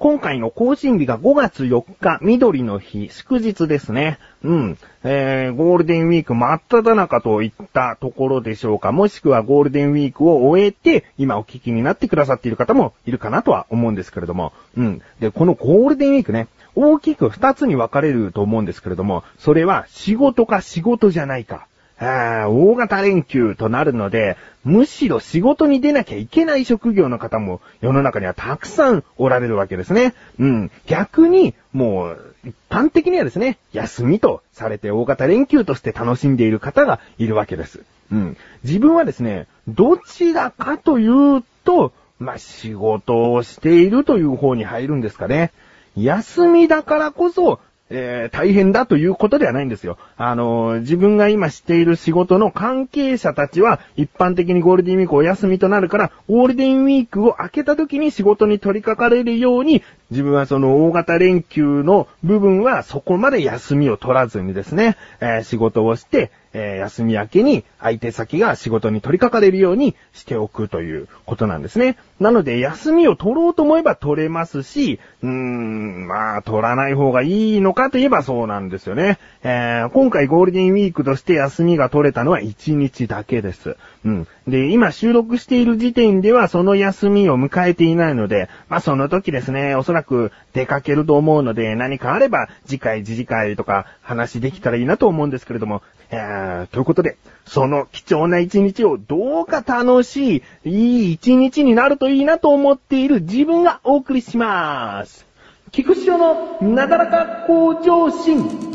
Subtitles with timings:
[0.00, 4.18] 今回の更新日が5月4日、緑の日、祝日ですね。
[4.42, 4.78] うん。
[5.04, 8.92] えー、ゴールデンウィーク真っ只中といったところでしょうか。
[8.92, 14.54] もしくはゴールデンウィークを終えて、今お聞きになってくださっている方もいるかなとは思うんですけれども。
[14.74, 15.02] うん。
[15.20, 21.66] で、このゴールデンウィークね、大きく2つに分かれると思うんですけれども、それは仕事か仕事じゃないか。
[22.00, 30.14] 大型連休となるので、むしろ仕事に出なきゃいけない職業の方も世の中にはたくさんおられるわけですね。
[30.38, 30.70] うん。
[30.86, 37.80] 逆に、もう、一般的にはですね、休みとされて大型連休として楽しんでいる方がいるわけです。
[38.10, 38.36] うん。
[38.64, 45.52] 自分はですね、どちらかというと、まあ、仕事をしているという方に入るんですかね。
[45.96, 49.98] 休みだからこそ、えー、大変だということではないんですよ。
[50.16, 71.96] あのー、自分が今している仕事の関係者たちは、一般的にゴールデンウィークお休みとなるから、ゴールデンウィークを明けた時に仕事に取り掛かれるように、自分はその大型連休の部分はそこまで休みを取らずにですね、えー、仕事をして、えー、休み明けに相手先が仕事に取り掛かれるようにしておくということなんですね。
[72.18, 79.18] なので、休みを取ろうと思えば取れますし、うーん、まあ、取らない方がいいのかといえばそうなんですよね。
[79.42, 83.76] えー、今回ゴールデンウィークとして休みが取れたのは1日だけです。
[84.04, 84.26] うん。
[84.46, 97.16] で、今収録している時点ではその休みを迎えていないので、まあその時ですね、おそらく出かけると思うので、何かあれば次回、次次回とか話できたらいいなと思うんですけれども、えー、ということで、
[97.46, 105.26] その貴重な一日をどうか楽しい、いい一日になるといいなと思っている自分がお送りします。
[105.70, 108.69] 菊池のなだらか向上心。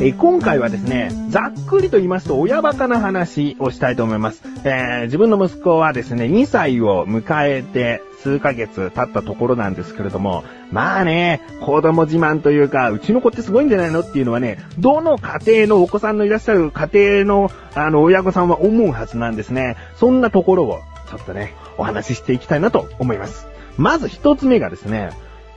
[0.00, 4.42] え今回はですね、ざっくりと言いますと親バカな話をしたいと思います。
[4.62, 19.76] えー、自分の息子はですね、2歳を迎えて数ヶ月経ったところなんですけれども、まあね、子供自慢というか、うちの子ってすごいんじゃないのっていうのはね、どの家庭のお子さんのいらっしゃる家庭の、あの、親御さんは思うはずなんですね。
[19.96, 20.78] そんなところを、
[21.10, 23.48] ちょっとね、お話ししていきたいなと思います。
[23.76, 25.10] まず一つ目がですね、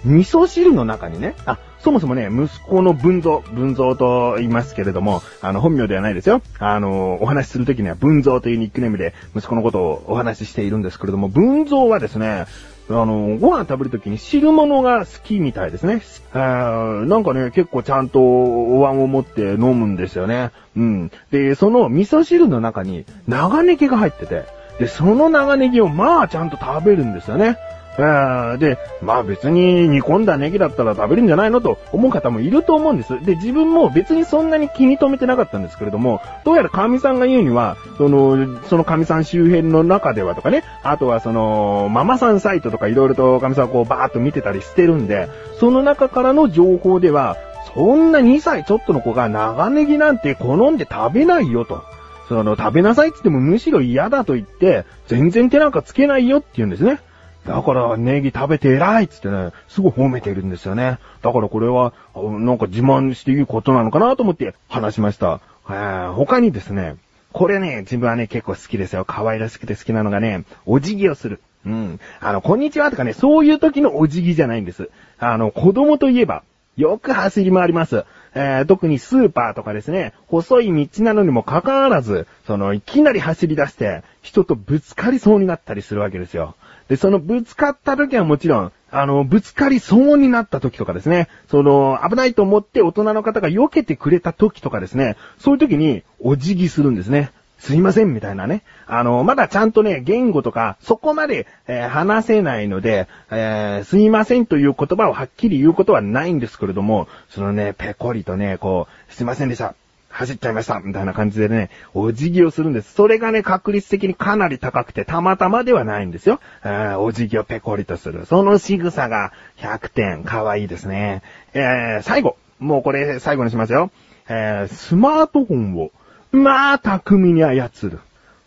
[0.03, 6.41] 味噌汁の中にね、あ、そもそもね、息子の文蔵、文蔵と言いますけれども、あの、本名ではないですよ。
[6.59, 12.45] あの、お話しするときには文蔵というニックネームで息子のことをお話ししているんですけれども、文蔵はですね、
[12.89, 16.01] あの、ご飯食べるときに汁物が好きみたいですね。
[16.33, 20.51] なんかね、結構ちゃんとお椀を持って飲むんですよね。
[20.75, 21.11] うん。
[21.31, 24.45] で、その味噌汁の中に長ネギが入ってて、
[24.79, 27.57] で、その長ネギをまあちゃんと食べるんですよね。
[27.97, 33.23] で、まあ別に煮込んだネギだったら食べるんじゃないのと思う方もいると思うんです。
[33.23, 47.37] で、自分も別にそんなに気に留めてなかったんですけれども、どうやら神さんが言うには、その、その神さん周辺の中ではとかね、あとはその、ママさんサイトとかいろいろと神さんこうバーっと見てたりしてるんで、その中からの情報では、
[47.75, 51.83] そんな2歳ちょっとの子が長ネギなんて好んで食べないよと。
[52.27, 56.99] その、食べなさいって言ってもむしろ嫌だと言って、全然手なんかつけないよって言うんですね。
[57.45, 60.99] だから、ネギ食べて偉いっつってね、すごい褒めてるんですよね。
[61.21, 65.41] だからこれは、なんか自慢していいことなのかなと思って話しました。
[65.65, 66.97] 他にですね、
[67.33, 69.05] これね、自分はね、結構好きですよ。
[69.05, 71.41] 可愛らしくて好きなのがね、お辞儀をする。
[71.65, 71.99] うん。
[72.19, 74.89] あの、こんにちはとかね、そういう時のお辞儀じゃないんです。
[75.19, 76.43] あの、子供といえば、
[76.77, 78.05] よく走り回ります。
[78.33, 86.55] えー、特にスーパーとかですね、細い道なのにもかかわらず、その、いきなり走り出して、人とぶつかりそうになったりするわけですよ。
[86.91, 97.31] で、そのぶつかった時はもちろん、あの、ぶつかりそうになった時とかですね、その、危ないと思って大人の方が避けてくれた時とかですね、そういう時にお辞儀するんですね。
[97.59, 98.63] すいません、みたいなね。
[98.87, 109.75] あの、まだちゃんとね、言語とか、そこまで、えー、話せないので、えー、すいませんという言葉をはっきり言うことはないんですけれども、そのね、ペコリとね、こう、すいませんでした。
[110.11, 112.93] 走っちゃいましたみたいな感じでね、お辞儀をするんです。
[112.93, 116.39] それがね、確率的にかなり高くて、たまたまではないんですよ。
[116.63, 118.25] えお辞儀をペコリとする。
[118.25, 121.21] その仕草が100点、可愛いですね。
[121.53, 122.37] えー、最後。
[122.59, 123.89] もうこれ最後にしますよ。
[124.29, 125.91] えー、スマートフォンを、
[126.31, 127.99] まあ、巧みに操る。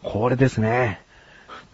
[0.02, 1.00] これですね。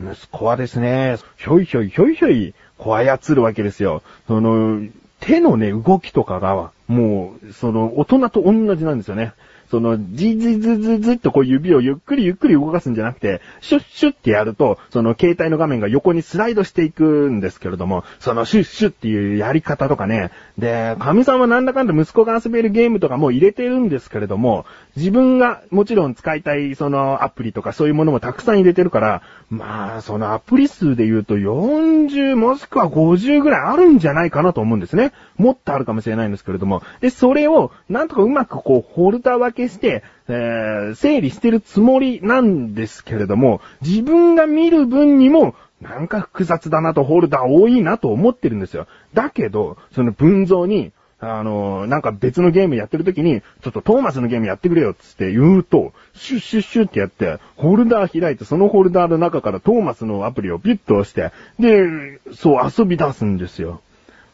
[0.00, 4.02] 息子はですね、ひょいひょいひょいひょい、こう操るわけですよ。
[4.26, 4.80] その、
[5.20, 9.34] 手のね、動きとかが、もう、その、大人と同じなんですよね。
[9.70, 35.12] その、じじずずずっとこう指をゆっくりゆっくり動かすんじゃなくて、シュッシュッってやると、その携帯の画面が横にスライドしていくんですけれども、そのシュッシュッっていうやり方とかね、で、神さんはなんだかんだ息子が遊べるゲームとかも入れてるんですけれども、自分がもちろん使いたいそのアプリとかそういうものもたくさん入れてるから、まあ、そのアプリ数で言うと40もしくは50ぐらいあるんじゃないかなと思うんですね。
[35.36, 36.82] もっとあるかもしれないんですけれども。
[37.00, 48.86] で、それをなんとかうまくこう、ホルダー分けして、えー、整理してるつもりなんですけれども、自分が見る分にも、なんか複雑だなとホルダー多いなと思ってるんですよ。
[49.14, 50.92] だけど、その文像に、
[51.22, 63.82] あの、なんか別のゲームやってる時に、ちょっとトーマスのゲームやってくれよっつって言うと、シュッシュッシュッってやって、ホルダー開いて、そのホルダーの中からトーマスのアプリをピュッと押して、で、そう遊び出すんですよ。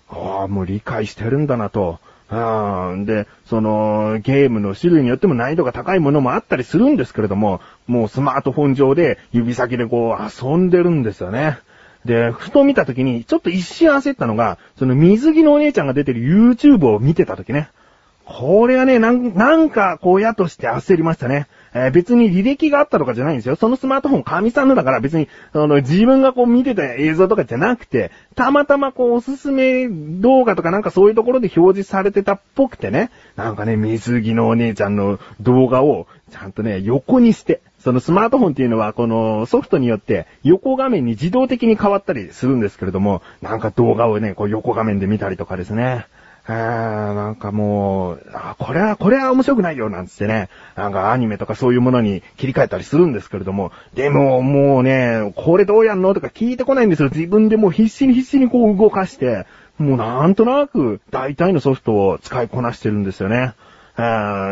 [0.09, 1.99] ああ、もう理解してるんだなと。
[2.29, 11.59] あで、その、ゲームの種類によっても難易度が高いものもあったりするんですけれども、もうスマートフォン上で指先でこう遊んでるんですよね。
[12.05, 17.69] で、ふと見た時に、ちょっと一瞬焦ったのが、その水着のお姉ちゃんが出てる YouTube を見てた時ね。
[18.25, 21.47] これはね、なん、なんか、こうやとして焦りましたね。
[21.77, 23.57] えー、別に履歴があったとかじゃないんですよ。
[23.57, 46.07] そのスマートフォン神さんのだから別に、あの、自分がこう見てた映像とかじゃなくて、たまたまこうおすすめ動画とかなんかそういうところで表示されてたっぽくてね、なんかね、水着のお姉ちゃんの動画を、ちゃんとね、横にして、そのスマートフォンっていうのは、このソフトによって横画面に自動的に変わったりするんですけれども、なんか動画をね、こう横画面で見たりとかですね。
[46.49, 50.49] えー、なんかもう、あ、これは、これは面白くないよ、なんつってね。
[50.77, 56.15] なんかアニメとかそういうものに切り替えたりするんですけれども、でももうね、これどうやんの？
[56.15, 57.09] とか聞いてこないんですよ。
[57.13, 59.45] 自分でもう必死に必死にこう動かして、
[59.79, 63.55] もうなんとなく大体のソフトを使いこなしてるんですよね。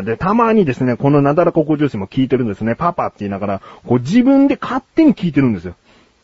[0.04, 2.74] で、たまにですね、このなだらここ重視も聞いてるんですね。
[2.74, 5.74] パパって言いながら、こう自分で勝手に聞いてるんですよ。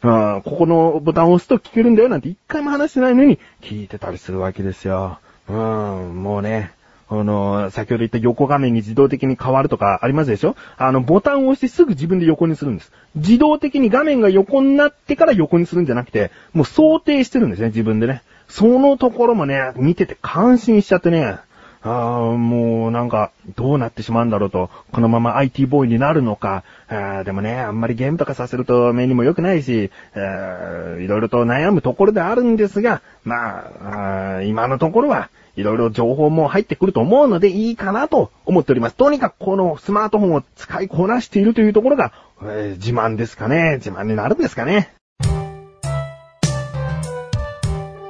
[0.02, 5.18] ここのボタンを押すと聞けるんだよなんて一回も話してないのに聞いてたりするわけですよ。
[5.50, 6.70] うん、もうね、
[7.08, 10.54] あの、先ほど言った横画面に自動的に変わるとかありますでしょ？
[10.76, 12.92] あの、ボタンを押してすぐ自分で横にするんです。
[13.16, 18.22] 自動的に画面が横になってから横にするんじゃなくて、もう想定してるんですね、自分でね。
[18.48, 21.38] そのところもね、見てて感心しちゃってね、
[21.82, 38.96] ああ、もうなんか、どうなってしまうんだろうと、このまま IT ボーイになるのか、あでもね、あんまりゲームとかさせると目にも良くないし、いろいろと悩むところであるんですが、まあ、あ今のところは、いろいろ情報も入ってくると思うのでいいかなと思っております。
[38.96, 42.12] とにかくこのスマートフォンを使いこなしているというところが、
[42.42, 43.76] えー、自慢ですかね。
[43.76, 44.94] 自慢になるんですかね。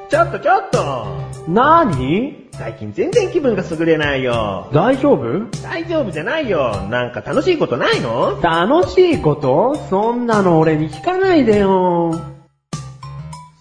[0.08, 1.06] ちょっとちょっと
[1.48, 2.48] 何？
[2.52, 4.68] 最近全然気分が優れないよ。
[4.72, 5.46] 大丈夫？
[5.62, 6.88] 大丈夫じゃないよ。
[6.90, 8.40] なんか楽しいことないの？
[8.42, 9.76] 楽しいこと？
[9.88, 12.20] そんなの俺に聞かないでよ。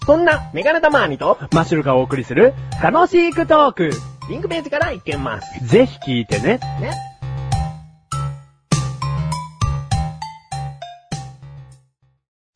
[0.10, 3.92] そんな、メガネタマーニと、マッシュルがお送りする、楽しいクトーク。
[4.28, 5.64] リンクページから行けます。
[5.64, 6.60] ぜひ聞いてね。
[6.82, 6.94] ね。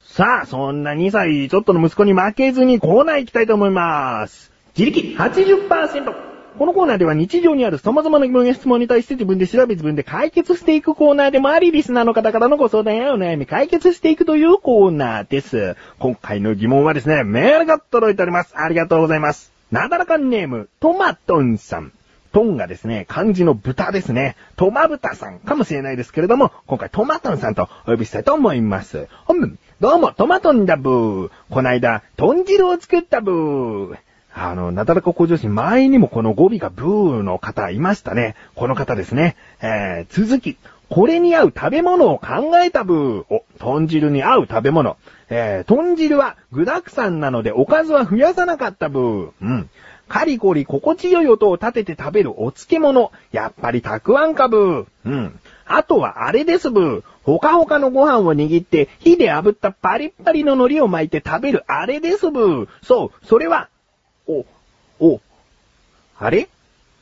[0.02, 4.52] さあ、そんな2歳ちょっとの息子に負けずにコーナー行きたいと思います。
[4.76, 6.33] 自力80%。
[6.58, 15.76] このコーナーでは日常にある様々な疑問や質問に対して自分で調べ自分で解決していくコーナーでもあり、リスナーの方からのご相談やお悩み解決していくというコーナーです。
[15.98, 18.54] 今回の疑問はですね、メールが届いております。
[18.56, 19.52] ありがとうございます。
[19.72, 21.92] なだらかんネーム、トマトンさん。
[22.32, 24.36] トンがですね、漢字の豚ですね。
[24.56, 29.08] トマブタさんかもしれないですけれども、今回トマトンさんとお呼びしたいと思います。
[29.26, 31.32] 本文、どうもトマトンだブー。
[31.50, 33.98] こないだ、豚汁を作ったブー。
[34.36, 38.36] あの、なだらか向上心、前にもこの語尾がブーの方いましたね。
[38.56, 39.36] この方ですね。
[39.62, 40.58] えー、続き。
[40.90, 43.26] これに合う食べ物を考えたブー。
[43.30, 44.98] お、豚汁に合う食べ物。
[45.30, 49.32] えー、豚汁は具沢山なのでおかずは増やさなかったブー。
[49.42, 49.70] うん。
[50.08, 53.12] カリコリ心地よい音を立てて食べるお漬物。
[53.32, 54.86] やっぱりたくあんかブー。
[55.06, 55.40] うん。
[55.66, 57.04] あとはあれですブー。
[57.24, 62.68] ほかほかのご飯を握って火で炙ったパリッパリの海苔を巻いて食べるあれですブー。
[62.84, 63.70] そう、それは
[64.28, 64.46] お、
[65.00, 65.22] お、
[66.18, 66.48] あれ？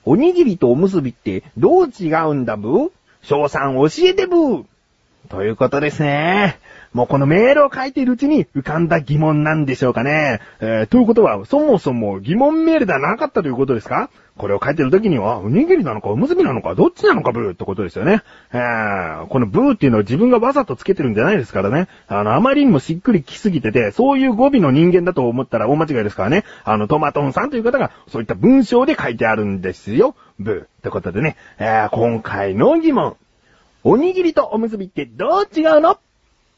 [0.03, 2.91] おにぎりとおむすびってどう違うんだブー？
[3.21, 4.65] 翔さん教えてブー。
[5.29, 6.59] ということですね。
[6.93, 10.41] もうこのメールを書いているうちに浮かんだ疑問なんでしょうかね。
[10.59, 14.09] えー、ということは、そもそも疑問メールではなかったということですか？
[14.35, 18.23] これを書いてる時には、おにぎりなのかおむすびなのかどっちなのかブーってことですよね。
[18.51, 21.87] えー、このブーっていうのは自分がわざとつけてるんじゃないですからね。
[22.09, 26.43] あの、あまりにもしっくりきすぎてて、そういう語尾の人間だと思ったら大間違いですからね。
[26.65, 30.15] あの、トマトンさんという方が、そういった文章で書いてあるんですよ。
[30.39, 30.63] ブー。
[30.63, 33.15] ってことでね、えー、今回の疑問。
[33.83, 35.97] おにぎりとおむすびってどう違うの？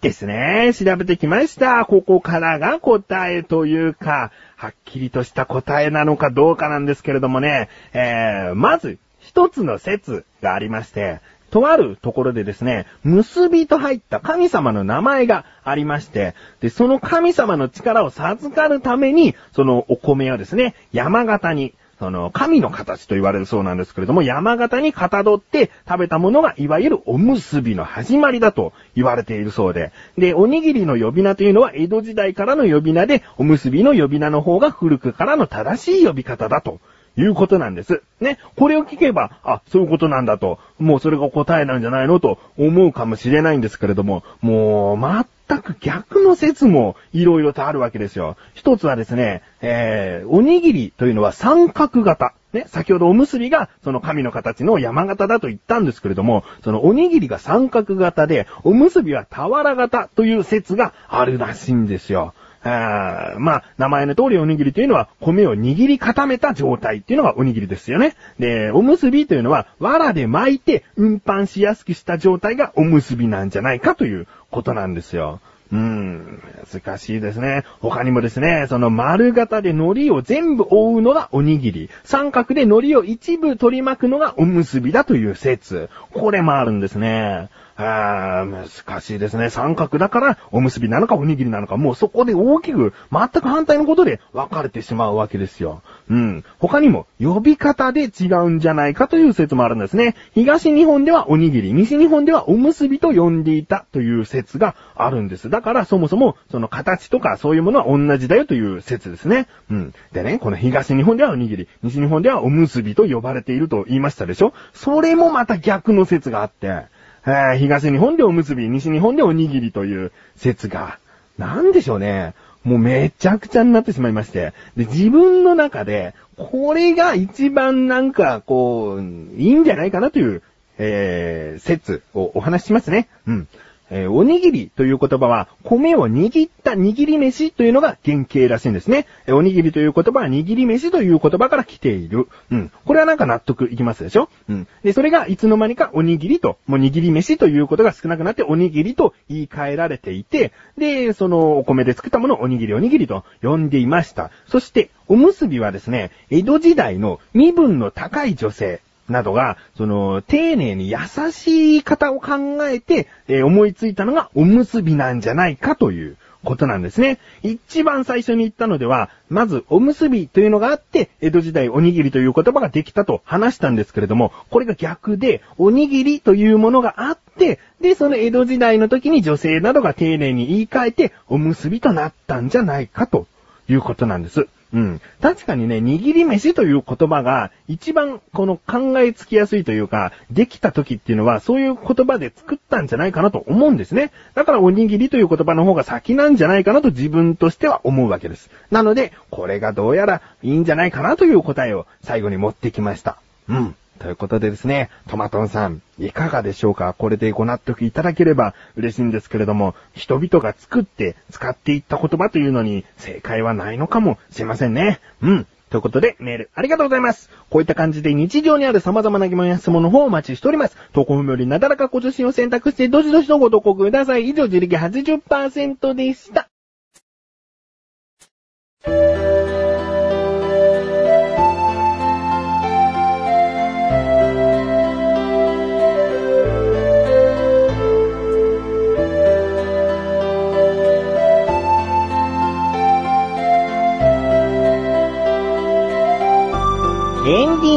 [0.02, 0.74] ですね。
[0.74, 1.86] 調べてきました。
[1.86, 21.74] ここからが答えというか、はっきりとした答えなのかどうかなんですけれどもね、えー、まず、一つの説がありまして、とあるところでですね、結びと入った神様の名前がありまして、で、その神様の力を授かるために、そのお米をですね、山形に、
[22.04, 29.94] その、神の形と言われるそうなんですけれども、山形にかたどって食べたものが、いわゆるおむすびの始まりだと言われているそうで。
[30.18, 36.82] で、おにぎりの呼び名というのは、江戸時代からの呼び名で、おむすびの呼び名の方が古くからの正しい呼び方だと。
[37.16, 38.02] いうことなんです。
[38.20, 38.40] ね。
[38.56, 44.98] これを聞けば、あ、そういうことなんだと、もうそれが答えなんじゃないのと思うかもしれないんですけれども、もう、
[45.48, 48.38] 全く逆の説もいろいろとあるわけですよ。
[48.54, 52.34] 一つはですね、えー、おにぎりというのは三角型。
[52.54, 62.36] ね、先ほどおむすびがその神の形の山形だと言ったんですけれども、そのおにぎりが三角型で、おむすびは俵型という説があるらしいんですよ。
[62.64, 68.16] あまあ、名前の通りおにぎりというのは米を握り固めた状態っていうのがおにぎりですよね。
[68.40, 75.42] で、おむすびというのは藁で巻いて運搬しやすくした状態がおむすびなんじゃないかということなんですよ。
[75.74, 76.42] うーん、
[76.72, 77.64] 難しいですね。
[77.82, 81.90] 他にもですね、その丸型で海苔を全部覆うのがおにぎり。
[82.04, 85.90] 三角で海苔を一部取り巻くのがおむすびだという説。
[86.12, 87.50] これもあるんですね。
[87.84, 89.50] あー難しいですね。
[89.50, 95.82] 三角だからおむすびなのかおにぎりなのか、もうそこで大きく全く反対のことで分かれてしまうわけですよ。
[96.10, 96.44] うん。
[96.60, 100.16] 他にも呼び方で違うんじゃないかという説もあるんですね。
[100.34, 105.50] 東日本ではおにぎり、西日本ではおむすびと呼んでいたという説があるんです。
[105.50, 109.48] だからそもそもその形とかそういうものは同じだよという説ですね。
[109.70, 109.94] うん。
[110.12, 116.86] でね、この東日本ではおにぎり、西日本ではおむすびと呼ばれていると言いましたでしょそれもまた逆の説があって、
[117.26, 121.00] えー東日本でおむすび、西日本でおにぎりという説が、
[121.38, 122.34] なんでしょうね。
[122.64, 124.54] もうめちゃくちゃになってしまいまして。
[124.78, 130.42] で、自分の中で、これが一番なんか、こう、いいんじゃないかなという、
[130.78, 133.08] えー、説をお話ししますね。
[133.28, 133.48] うん。
[133.96, 139.06] えーおにぎりという言葉は、米を握った握り飯というのが原型らしいんですね。
[139.28, 142.28] えおにぎりという言葉は握り飯という言葉から来ている。
[142.52, 142.72] うん。
[142.86, 144.30] これはなんか納得いきますでしょ？
[144.50, 144.68] うん。
[144.84, 154.32] で、それがいつの間にかおにぎりと、もう握り飯ということが少なくなっておにぎりと言い換えられていて、で、そのお米で作ったものをおにぎりおにぎりと呼んでいました。
[154.48, 160.98] そして、おむすびはですね、江戸時代の身分の高い女性、などが、その、丁寧に優
[161.32, 167.20] しい方を考えて、えー思いついたのがおむすびなんじゃないかということなんですね。
[167.42, 183.28] 一番最初に言ったのでは、まずおむすびというのがあって、江戸時代おにぎりという言葉ができたと話したんですけれども、これが逆で、おにぎりというものがあって、で、その江戸時代の時に女性などが丁寧に言い換えて、おむすびとなったんじゃないかと
[183.70, 184.48] いうことなんです。
[184.74, 185.02] うん。
[185.22, 194.12] 確かにね、握り飯という言葉が一番この考えつきやすいというか、できた時っていうのはそういう言葉で作ったんじゃないかなと思うんですね。
[194.34, 198.50] だからおにぎりという言葉の方が先なんじゃないかなと自分としては思うわけです。
[198.72, 203.18] なので、これがどうやらいいんじゃないかなという答えを最後に持ってきました。
[203.48, 203.76] うん。
[204.00, 206.94] ということでですね、トマトンさん、いかがでしょうか？
[206.94, 215.00] これでご納得いただければ嬉しいんですけれども、人々が作って使っていった言葉というのに正解はないのかもしれませんね。
[215.22, 215.48] うん。
[215.70, 217.32] ということで、メールありがとうございます。
[217.50, 220.78] こういった感じで日常にある様々な疑問や質問の方をお待ちしております。
[220.94, 224.30] 投稿文よりなだらかご自身を選択して、どしどしとご投稿ください。
[224.30, 226.48] 以上、自力80%でした。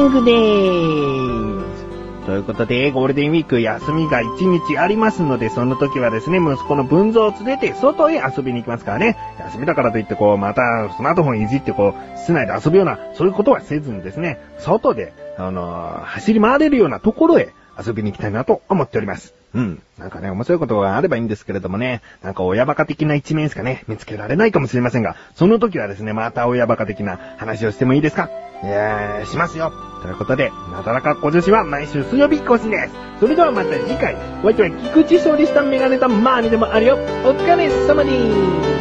[0.09, 1.87] ングでーす。
[2.27, 9.17] ということで、ゴールデンウィーク休みが1日ありますので、その時はですね、息子の文蔵を連れて外へ遊びに行きますからね。
[9.39, 10.63] 休みだからといってこう、また
[10.97, 19.35] スマートフォンいじってこう、室内で遊ぶような、そういうことはせずにですね、外で、あのー走り回れるようなところへ遊びに行きたいなと思っております。
[19.55, 19.83] うん。
[19.99, 28.29] なんかね、面白いことがあればいいんですけれどもね、なんか親バカ的な一面しかね、見つけられないかもしれませんが、その時はですね、また親バカ的な話をしてもいいですか？
[28.63, 29.73] いやー、しますよ。
[30.03, 32.95] ということで、なだらか小女子は毎週水曜日更新です。
[33.21, 36.97] それではまた次回、お相手は菊池勝利したメガネたマーニでもあるよ。
[36.97, 36.99] お
[37.31, 38.76] 疲れ様にー